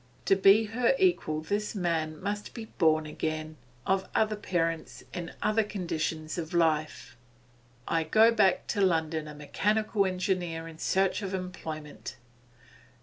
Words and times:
To 0.25 0.35
be 0.35 0.63
her 0.63 0.95
equal 0.97 1.41
this 1.41 1.75
man 1.75 2.19
must 2.19 2.55
be 2.55 2.65
born 2.65 3.05
again, 3.05 3.57
of 3.85 4.09
other 4.15 4.35
parents, 4.35 5.03
in 5.13 5.31
other 5.43 5.61
conditions 5.63 6.39
of 6.39 6.55
life. 6.55 7.15
'I 7.87 8.05
go 8.05 8.31
back 8.31 8.65
to 8.69 8.81
London 8.81 9.27
a 9.27 9.35
mechanical 9.35 10.07
engineer 10.07 10.67
in 10.67 10.79
search 10.79 11.21
of 11.21 11.35
employment. 11.35 12.15